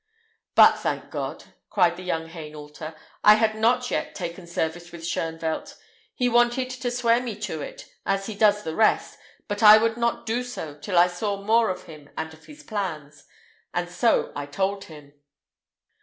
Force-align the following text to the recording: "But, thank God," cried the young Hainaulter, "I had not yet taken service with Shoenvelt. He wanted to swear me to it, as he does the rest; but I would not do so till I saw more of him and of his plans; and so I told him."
"But, 0.55 0.79
thank 0.79 1.11
God," 1.11 1.43
cried 1.69 1.95
the 1.95 2.01
young 2.01 2.27
Hainaulter, 2.27 2.95
"I 3.23 3.35
had 3.35 3.53
not 3.55 3.91
yet 3.91 4.15
taken 4.15 4.47
service 4.47 4.91
with 4.91 5.03
Shoenvelt. 5.05 5.75
He 6.15 6.27
wanted 6.27 6.71
to 6.71 6.89
swear 6.89 7.21
me 7.21 7.35
to 7.41 7.61
it, 7.61 7.85
as 8.03 8.25
he 8.25 8.33
does 8.33 8.63
the 8.63 8.73
rest; 8.75 9.19
but 9.47 9.61
I 9.61 9.77
would 9.77 9.97
not 9.97 10.25
do 10.25 10.43
so 10.43 10.73
till 10.79 10.97
I 10.97 11.05
saw 11.05 11.39
more 11.43 11.69
of 11.69 11.83
him 11.83 12.09
and 12.17 12.33
of 12.33 12.45
his 12.45 12.63
plans; 12.63 13.25
and 13.75 13.89
so 13.91 14.31
I 14.35 14.47
told 14.47 14.85
him." 14.85 15.13